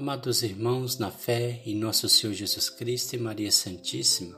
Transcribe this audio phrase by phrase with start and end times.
[0.00, 4.34] Amados irmãos, na fé em nosso Senhor Jesus Cristo e Maria Santíssima,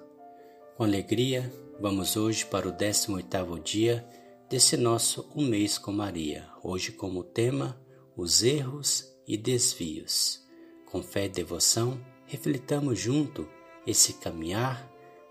[0.77, 4.05] com alegria, vamos hoje para o 18º dia
[4.51, 7.81] desse nosso Um Mês com Maria, hoje como tema,
[8.17, 10.45] os erros e desvios.
[10.91, 13.49] Com fé e devoção, reflitamos junto
[13.87, 14.91] esse caminhar,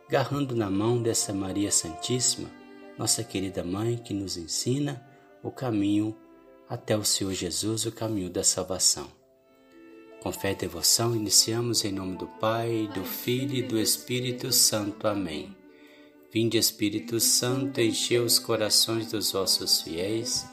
[0.09, 2.49] garrando na mão dessa Maria Santíssima,
[2.97, 5.05] nossa querida Mãe que nos ensina
[5.43, 6.17] o caminho
[6.69, 9.20] até o Senhor Jesus, o caminho da salvação.
[10.21, 15.07] Com fé e devoção, iniciamos em nome do Pai, do Filho e do Espírito Santo.
[15.07, 15.57] Amém.
[16.31, 20.45] Vinde, Espírito Santo, enchei os corações dos vossos fiéis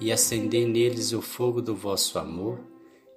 [0.00, 2.58] e acendei neles o fogo do vosso amor.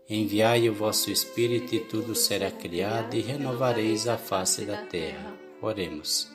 [0.07, 5.33] Enviai o vosso Espírito e tudo será criado e renovareis a face da terra.
[5.59, 6.31] Oremos.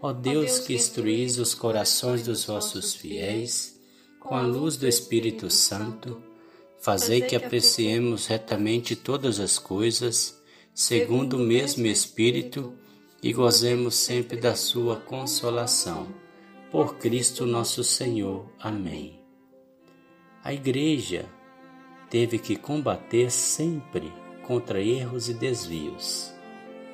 [0.00, 3.76] Ó Deus que instruís os corações dos vossos fiéis
[4.20, 6.29] com a luz do Espírito Santo,
[6.80, 12.72] Fazei que apreciemos retamente todas as coisas, segundo o mesmo Espírito,
[13.22, 16.08] e gozemos sempre da Sua consolação.
[16.72, 18.46] Por Cristo nosso Senhor.
[18.58, 19.20] Amém.
[20.42, 21.28] A Igreja
[22.08, 24.10] teve que combater sempre
[24.46, 26.32] contra erros e desvios,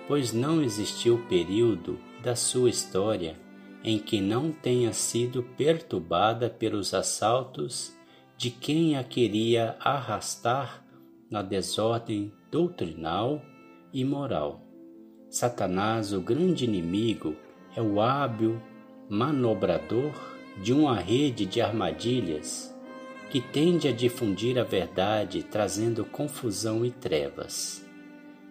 [0.08, 3.38] pois não existiu período da sua história
[3.84, 7.95] em que não tenha sido perturbada pelos assaltos
[8.36, 10.84] de quem a queria arrastar
[11.30, 13.42] na desordem doutrinal
[13.92, 14.62] e moral.
[15.30, 17.34] Satanás, o grande inimigo,
[17.74, 18.60] é o hábil
[19.08, 20.12] manobrador
[20.62, 22.74] de uma rede de armadilhas
[23.30, 27.84] que tende a difundir a verdade, trazendo confusão e trevas.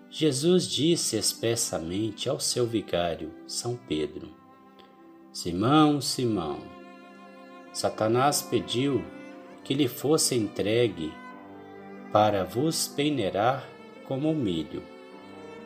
[0.09, 4.29] Jesus disse expressamente ao seu vigário, São Pedro:
[5.31, 6.59] Simão, Simão,
[7.73, 9.03] Satanás pediu
[9.65, 11.11] que lhe fosse entregue
[12.13, 13.67] para vos peneirar
[14.07, 14.83] como milho.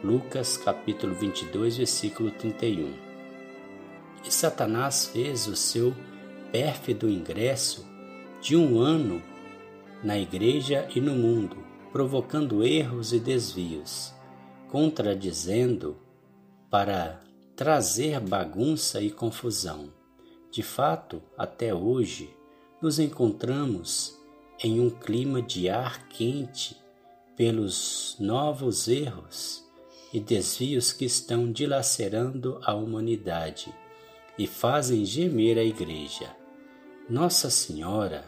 [0.01, 2.93] Lucas capítulo 22, versículo 31.
[4.25, 5.93] E Satanás fez o seu
[6.49, 7.85] pérfido ingresso
[8.41, 9.21] de um ano
[10.01, 11.57] na igreja e no mundo,
[11.91, 14.13] provocando erros e desvios,
[14.69, 15.97] contradizendo
[16.69, 17.19] para
[17.53, 19.91] trazer bagunça e confusão.
[20.49, 22.38] De fato, até hoje,
[22.81, 24.17] nos encontramos
[24.63, 26.77] em um clima de ar quente
[27.35, 29.65] pelos novos erros
[30.13, 33.73] e desvios que estão dilacerando a humanidade
[34.37, 36.35] e fazem gemer a Igreja.
[37.09, 38.25] Nossa Senhora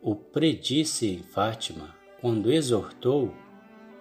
[0.00, 3.32] o predisse em Fátima quando exortou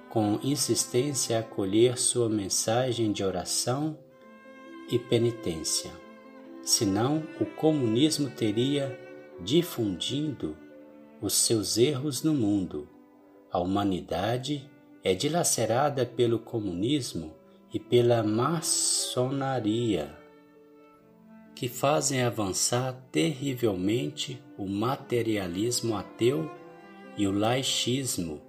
[0.09, 3.97] com insistência a acolher sua mensagem de oração
[4.91, 5.91] e penitência.
[6.63, 9.00] Senão, o comunismo teria
[9.44, 10.56] difundindo
[11.22, 12.88] os seus erros no mundo.
[13.52, 14.72] A humanidade
[15.03, 17.35] é dilacerada pelo comunismo
[17.74, 20.18] e pela maçonaria,
[21.56, 26.50] que fazem avançar terrivelmente o materialismo ateu
[27.18, 28.41] e o laichismo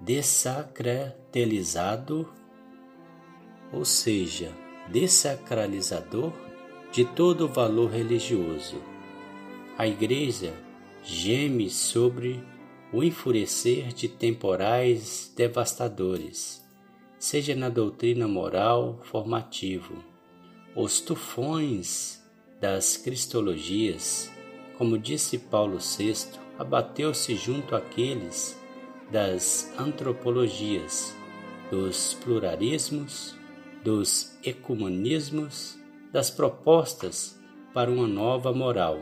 [0.00, 2.28] desacratelizado,
[3.72, 4.52] ou seja,
[4.88, 6.32] desacralizador
[6.90, 8.91] de todo o valor religioso
[9.76, 10.52] a Igreja
[11.02, 12.44] geme sobre
[12.92, 16.62] o enfurecer de temporais devastadores,
[17.18, 19.96] seja na doutrina moral formativo,
[20.76, 22.22] os tufões
[22.60, 24.30] das cristologias,
[24.76, 28.60] como disse Paulo VI, abateu-se junto àqueles
[29.10, 31.16] das antropologias,
[31.70, 33.34] dos pluralismos,
[33.82, 35.78] dos ecumenismos,
[36.12, 37.40] das propostas
[37.72, 39.00] para uma nova moral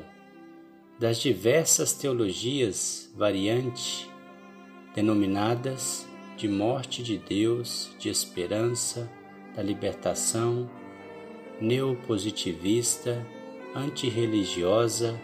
[1.00, 4.06] das diversas teologias variantes,
[4.94, 6.06] denominadas
[6.36, 9.10] de morte de Deus, de esperança,
[9.56, 10.68] da libertação,
[11.58, 13.26] neopositivista,
[13.74, 15.18] antirreligiosa,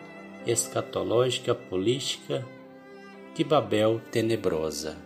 [0.47, 2.43] escatológica política,
[3.35, 4.97] de Babel tenebrosa.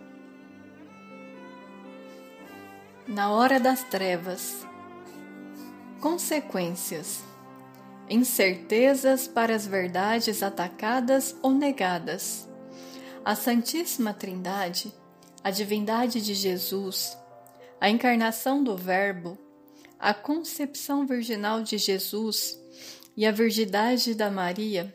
[3.05, 4.65] Na hora das trevas.
[5.99, 7.29] Consequências
[8.11, 12.45] incertezas para as verdades atacadas ou negadas.
[13.23, 14.93] A Santíssima Trindade,
[15.41, 17.17] a divindade de Jesus,
[17.79, 19.37] a encarnação do Verbo,
[19.97, 22.59] a concepção virginal de Jesus
[23.15, 24.93] e a virgindade da Maria,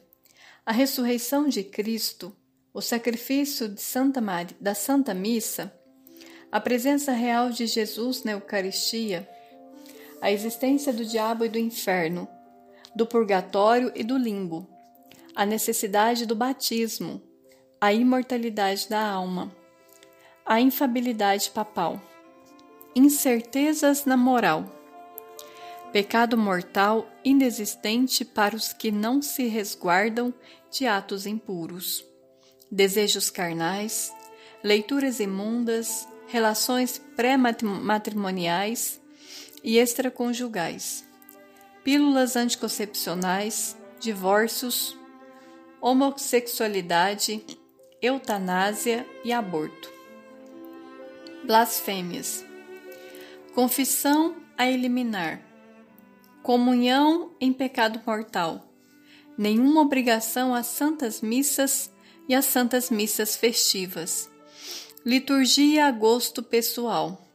[0.67, 2.37] a ressurreição de Cristo,
[2.75, 4.21] o sacrifício Santa
[4.61, 5.73] da Santa Missa,
[6.53, 9.27] a presença real de Jesus na Eucaristia,
[10.21, 12.29] a existência do diabo e do inferno,
[12.97, 14.67] do purgatório e do limbo,
[15.35, 17.21] a necessidade do batismo,
[17.79, 19.55] a imortalidade da alma,
[20.47, 22.01] a infabilidade papal.
[22.95, 24.65] Incertezas na moral.
[25.93, 30.33] Pecado mortal inexistente para os que não se resguardam
[30.71, 32.03] de atos impuros.
[32.73, 34.11] Desejos carnais,
[34.65, 38.99] leituras imundas, relações pré-matrimoniais
[39.63, 41.06] e extraconjugais,
[41.87, 44.99] pílulas anticoncepcionais, divórcios,
[45.81, 47.47] homossexualidade,
[48.03, 49.94] eutanásia e aborto
[51.44, 52.44] blasfêmias.
[53.55, 55.41] Confissão a eliminar.
[56.43, 58.69] Comunhão em pecado mortal.
[59.38, 61.88] Nenhuma obrigação às santas missas
[62.29, 64.29] e às santas missas festivas.
[65.05, 67.31] Liturgia a gosto pessoal.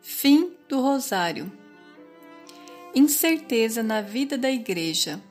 [0.00, 1.59] Fim do rosário.
[2.92, 5.22] Incerteza na vida da Igreja.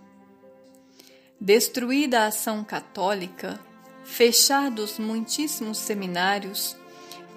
[1.42, 3.60] Destruída a ação católica,
[4.06, 6.78] fechados muitíssimos seminários,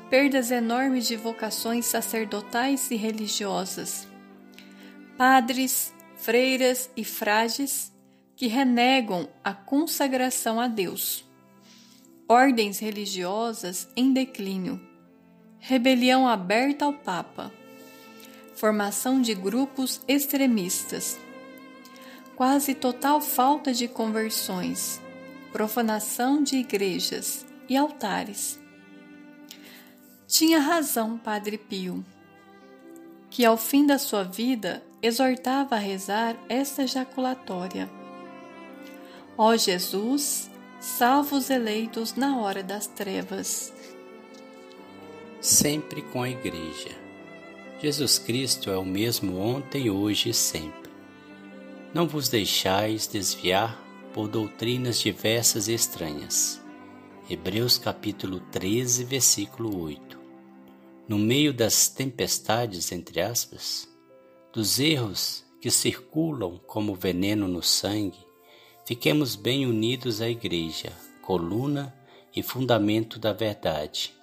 [0.08, 4.06] perdas enormes de vocações sacerdotais e religiosas.
[5.18, 7.92] Padres, freiras e frades
[8.36, 11.28] que renegam a consagração a Deus.
[12.28, 14.80] Ordens religiosas em declínio.
[15.58, 17.52] Rebelião aberta ao Papa.
[18.62, 21.18] Formação de grupos extremistas.
[22.36, 25.02] Quase total falta de conversões.
[25.50, 28.62] Profanação de igrejas e altares
[30.28, 32.04] tinha razão Padre Pio,
[33.30, 37.90] que ao fim da sua vida exortava a rezar esta jaculatória:
[39.36, 40.48] Ó Jesus,
[40.78, 43.72] salva os eleitos na hora das trevas.
[45.40, 47.01] Sempre com a Igreja.
[47.82, 50.90] Jesus Cristo é o mesmo ontem, hoje e sempre.
[51.92, 53.76] Não vos deixais desviar
[54.14, 56.60] por doutrinas diversas e estranhas.
[57.28, 60.22] Hebreus capítulo 13, versículo 8
[61.08, 63.88] no meio das tempestades, entre aspas,
[64.52, 68.24] dos erros que circulam como veneno no sangue,
[68.86, 71.94] fiquemos bem unidos à Igreja, coluna
[72.34, 74.14] e fundamento da verdade.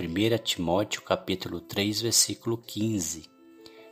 [0.00, 3.28] 1 Timóteo capítulo 3, versículo 15.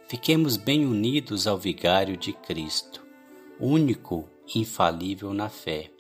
[0.07, 3.05] Fiquemos bem unidos ao vigário de Cristo,
[3.59, 5.91] único infalível na fé.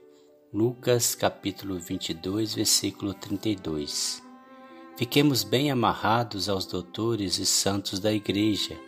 [0.55, 4.23] Lucas capítulo 22, versículo 32.
[4.97, 8.79] Fiquemos bem amarrados aos doutores e santos da Igreja,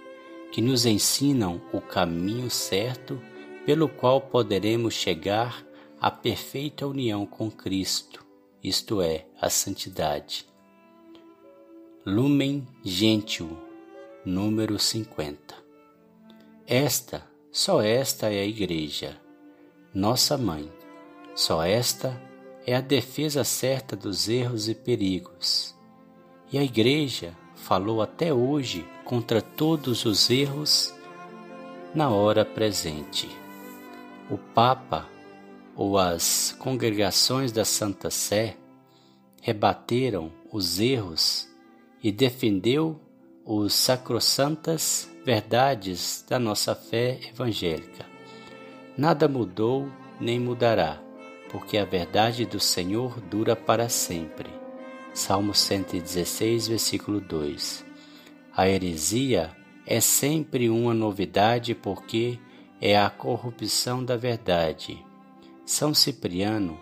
[0.53, 3.21] que nos ensinam o caminho certo
[3.67, 5.67] pelo qual poderemos chegar
[6.01, 8.25] à perfeita união com Cristo,
[8.63, 10.47] isto é, a santidade.
[12.11, 13.55] Lumen Gentium,
[14.25, 15.55] número 50.
[16.67, 17.23] Esta,
[17.53, 19.21] só esta é a Igreja,
[19.93, 20.73] nossa mãe.
[21.35, 22.19] Só esta
[22.67, 25.77] é a defesa certa dos erros e perigos
[26.51, 30.95] e a Igreja falou até hoje contra todos os erros
[31.95, 33.29] na hora presente.
[34.31, 35.07] O Papa
[35.77, 38.57] ou as congregações da Santa Sé
[39.43, 41.48] rebateram os erros
[42.03, 43.01] e defendeu
[43.45, 48.07] os sacrossantas verdades da nossa fé evangélica.
[48.97, 49.89] Nada mudou
[50.21, 51.01] nem mudará,
[51.51, 54.51] porque a verdade do Senhor dura para sempre.
[55.15, 57.85] Salmo 116, versículo 2.
[58.55, 59.51] A heresia
[59.87, 62.39] é sempre uma novidade porque
[62.81, 65.05] é a corrupção da verdade.
[65.65, 66.79] São Cipriano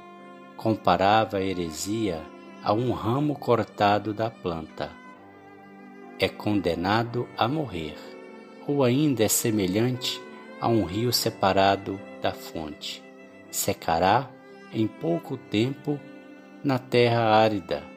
[0.56, 2.22] comparava a heresia
[2.62, 4.90] a um ramo cortado da planta.
[6.18, 7.96] É condenado a morrer,
[8.66, 10.20] ou ainda é semelhante
[10.60, 13.02] a um rio separado da fonte.
[13.50, 14.30] Secará
[14.72, 16.00] em pouco tempo
[16.64, 17.96] na terra árida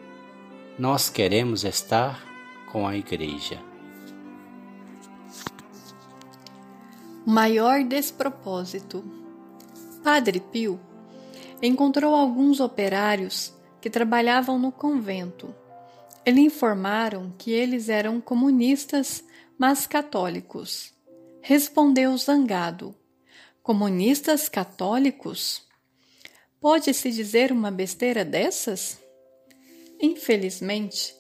[0.80, 2.24] nós queremos estar
[2.72, 3.60] com a Igreja.
[7.26, 9.04] Maior despropósito.
[10.02, 10.80] Padre Pio
[11.62, 15.54] encontrou alguns operários que trabalhavam no convento.
[16.30, 19.24] Eles informaram que eles eram comunistas,
[19.58, 20.94] mas católicos.
[21.42, 22.96] Respondeu zangado:
[23.64, 25.68] Comunistas católicos?
[26.62, 29.02] Pode-se dizer uma besteira dessas?
[30.00, 31.16] Infelizmente,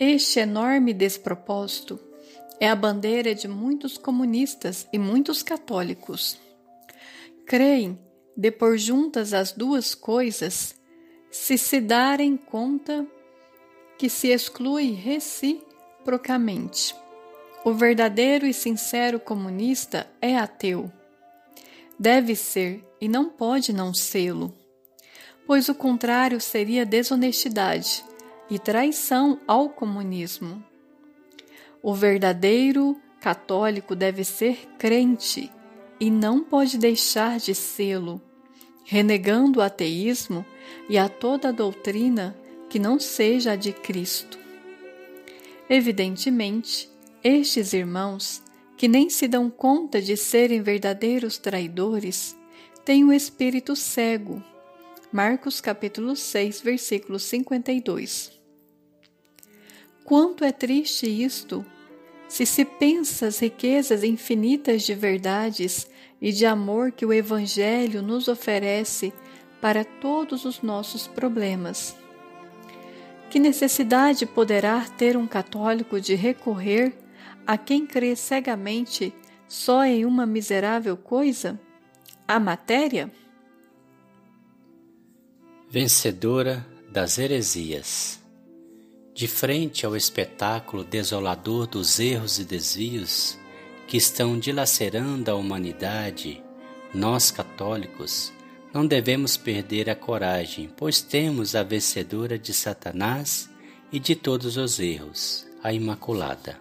[0.00, 2.00] este enorme despropósito
[2.58, 6.38] é a bandeira de muitos comunistas e muitos católicos.
[7.44, 7.98] Creem
[8.34, 10.74] de pôr juntas as duas coisas
[11.30, 13.06] se se darem conta
[13.98, 16.94] que se exclui reciprocamente.
[17.64, 20.92] O verdadeiro e sincero comunista é ateu.
[21.98, 24.54] Deve ser e não pode não sê-lo,
[25.46, 28.04] pois o contrário seria desonestidade
[28.50, 30.62] e traição ao comunismo.
[31.82, 35.50] O verdadeiro católico deve ser crente
[35.98, 38.20] e não pode deixar de sê-lo,
[38.84, 40.44] renegando o ateísmo
[40.88, 42.36] e a toda doutrina
[42.74, 44.36] que não seja a de Cristo.
[45.70, 46.90] Evidentemente,
[47.22, 48.42] estes irmãos,
[48.76, 52.36] que nem se dão conta de serem verdadeiros traidores,
[52.84, 54.42] têm o um espírito cego.
[55.12, 58.32] Marcos capítulo 6, versículo 52.
[60.02, 61.64] Quanto é triste isto,
[62.26, 65.86] se se pensa as riquezas infinitas de verdades
[66.20, 69.12] e de amor que o Evangelho nos oferece
[69.60, 72.02] para todos os nossos problemas.
[73.34, 76.96] Que necessidade poderá ter um católico de recorrer
[77.44, 79.12] a quem crê cegamente
[79.48, 81.58] só em uma miserável coisa?
[82.28, 83.10] A matéria?
[85.68, 88.22] Vencedora das heresias.
[89.12, 93.36] De frente ao espetáculo desolador dos erros e desvios
[93.88, 96.40] que estão dilacerando a humanidade,
[96.94, 98.32] nós católicos
[98.74, 103.48] não devemos perder a coragem, pois temos a vencedora de Satanás
[103.92, 106.58] e de todos os erros, a Imaculada,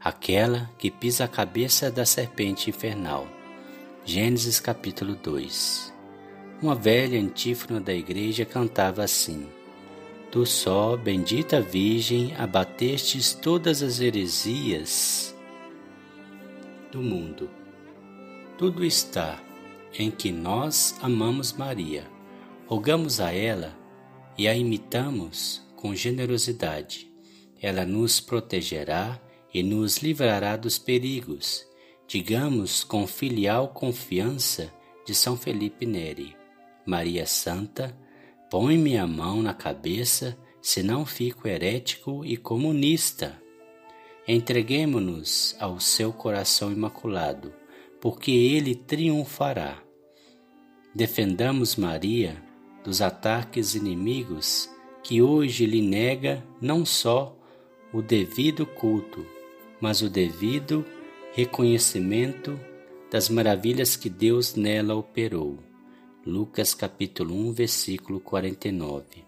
[0.00, 3.26] aquela que pisa a cabeça da serpente infernal.
[4.04, 5.92] Gênesis capítulo 2.
[6.62, 9.48] Uma velha antífona da igreja cantava assim:
[10.30, 15.34] Tu só, bendita Virgem, abatestes todas as heresias
[16.92, 17.50] do mundo.
[18.56, 19.40] Tudo está
[19.98, 22.10] em que nós amamos Maria,
[22.66, 23.76] rogamos a ela
[24.36, 27.10] e a imitamos com generosidade.
[27.60, 29.20] Ela nos protegerá
[29.52, 31.66] e nos livrará dos perigos,
[32.06, 34.72] digamos com filial confiança
[35.06, 36.34] de São Felipe Neri.
[36.86, 37.96] Maria Santa,
[38.50, 43.40] põe-me a mão na cabeça, senão fico herético e comunista.
[44.26, 47.52] Entreguemo-nos ao seu coração imaculado
[48.02, 49.81] porque ele triunfará.
[50.94, 52.36] Defendamos Maria
[52.84, 54.68] dos ataques inimigos
[55.02, 57.34] que hoje lhe nega não só
[57.94, 59.24] o devido culto,
[59.80, 60.84] mas o devido
[61.32, 62.60] reconhecimento
[63.10, 65.58] das maravilhas que Deus nela operou.
[66.26, 69.24] Lucas capítulo 1, versículo 49.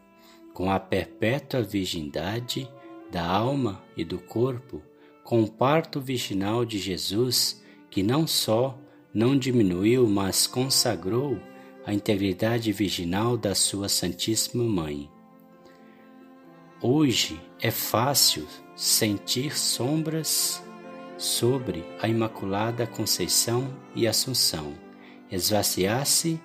[0.52, 2.68] Com a perpétua virgindade
[3.10, 4.82] da alma e do corpo,
[5.22, 8.78] com o parto virginal de Jesus, que não só
[9.14, 11.38] não diminuiu, mas consagrou
[11.86, 15.10] a integridade virginal da sua Santíssima Mãe.
[16.80, 20.62] Hoje é fácil sentir sombras
[21.18, 24.74] sobre a Imaculada Conceição e Assunção,
[25.30, 26.40] esvaziar-se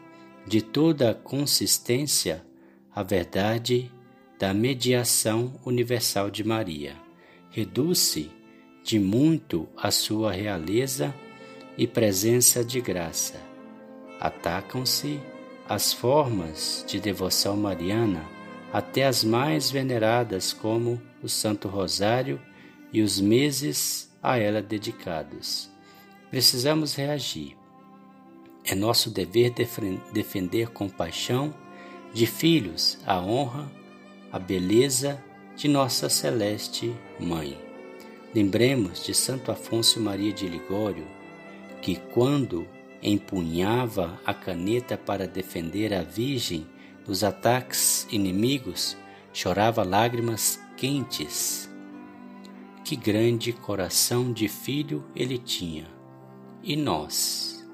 [0.46, 2.46] de toda a consistência
[2.94, 3.92] a verdade
[4.38, 6.96] da mediação universal de Maria.
[7.50, 8.30] Reduz-se
[8.84, 11.14] de muito a sua realeza
[11.78, 13.49] e presença de graça.
[14.20, 15.20] Atacam-se
[15.68, 18.28] as formas de devoção mariana,
[18.74, 22.42] até as mais veneradas, como o Santo Rosário
[22.92, 25.70] e os meses a ela dedicados.
[26.30, 27.56] Precisamos reagir.
[28.66, 29.54] É nosso dever
[30.12, 31.54] defender com paixão
[32.14, 33.72] de filhos a honra,
[34.32, 35.24] a beleza
[35.56, 37.58] de nossa celeste Mãe.
[38.34, 41.08] Lembremos de Santo Afonso Maria de Ligório,
[41.82, 42.68] que, quando
[43.02, 46.68] empunhava a caneta para defender a Virgem
[47.06, 48.98] dos ataques inimigos,
[49.34, 51.70] chorava lágrimas quentes.
[52.84, 55.88] Que grande coração de filho ele tinha!
[56.62, 57.66] E nós?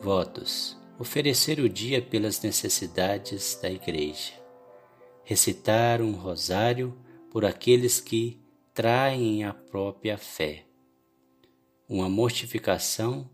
[0.00, 4.34] Votos: oferecer o dia pelas necessidades da Igreja,
[5.24, 6.96] recitar um rosário
[7.30, 8.40] por aqueles que
[8.74, 10.64] traem a própria fé
[11.92, 13.28] uma mortificação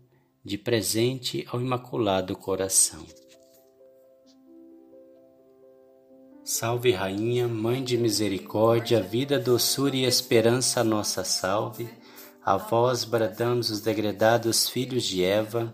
[0.49, 3.05] de presente ao Imaculado Coração.
[6.43, 11.87] Salve, Rainha, Mãe de Misericórdia, vida, doçura e esperança, nossa salve.
[12.43, 15.71] A vós bradamos os degredados filhos de Eva,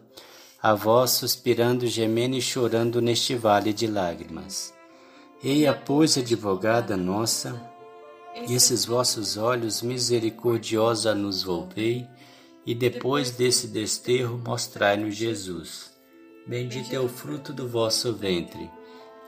[0.62, 4.74] a vós suspirando, gemendo e chorando neste vale de lágrimas.
[5.42, 7.66] Eia, pois, advogada nossa,
[8.50, 12.06] esses vossos olhos misericordiosa nos volvei,
[12.66, 15.94] e depois desse desterro mostrai-nos Jesus.
[16.48, 18.70] Bendito é o fruto do vosso ventre.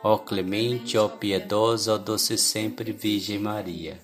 [0.03, 3.99] Ó clemente, ó piedosa, ó doce sempre Virgem Maria.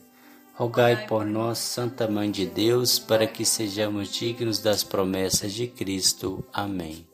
[0.55, 6.43] Rogai por nós, Santa Mãe de Deus, para que sejamos dignos das promessas de Cristo.
[6.53, 7.07] Amém.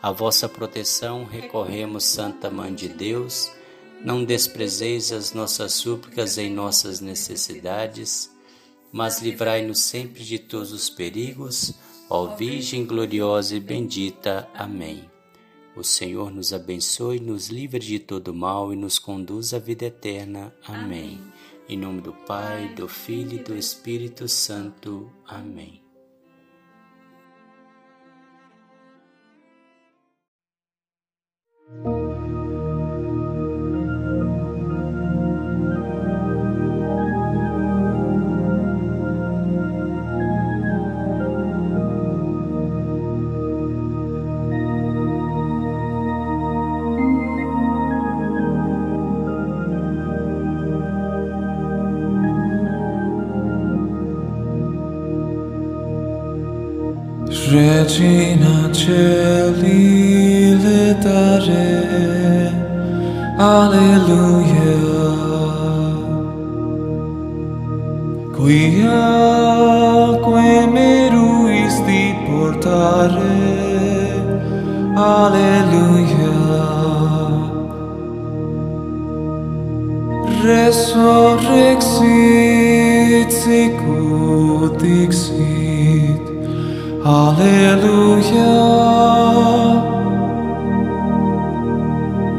[0.00, 3.50] A vossa proteção recorremos, Santa Mãe de Deus.
[4.00, 8.30] não desprezeis as nossas súplicas em nossas necessidades,
[8.92, 11.74] mas livrai-nos sempre de todos os perigos,
[12.08, 14.48] ó Virgem gloriosa e bendita.
[14.54, 15.08] Amém.
[15.76, 20.52] O Senhor nos abençoe, nos livre de todo mal e nos conduz à vida eterna.
[20.66, 21.20] Amém.
[21.68, 25.08] Em nome do Pai, do Filho e do Espírito Santo.
[25.26, 25.82] Amém.
[57.88, 62.52] regina celi letare
[63.38, 64.76] alleluia.
[68.36, 69.08] Quia
[70.22, 73.38] quae me ruisti portare.
[74.94, 76.36] Alleluia.
[80.44, 84.82] Resurrexit sicut
[87.08, 88.52] Alleluia.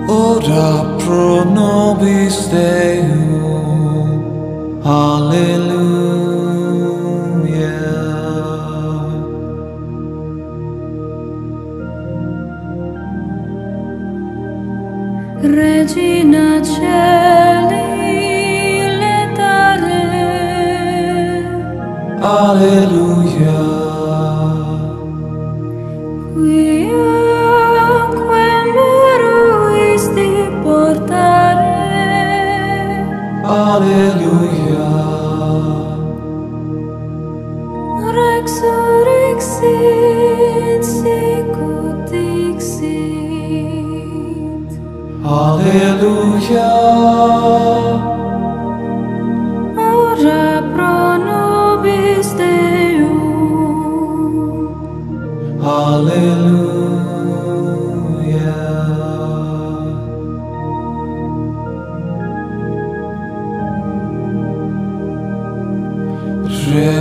[0.08, 4.22] Ora pro nobis Deum.
[4.84, 5.90] Alleluia.
[15.42, 17.90] Regina Celi
[19.02, 20.06] letare,
[22.22, 23.79] Alleluia.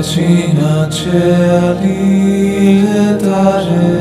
[0.09, 2.01] vicina cieli
[3.11, 3.93] etare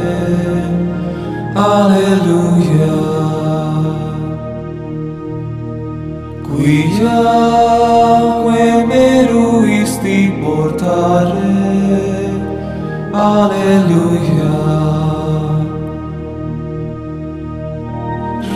[1.53, 2.95] alleluia
[6.47, 7.85] Quiaque
[8.87, 11.55] meruisti portare.
[13.11, 14.55] Alleluia